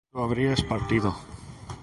[0.11, 1.13] tú habrías partido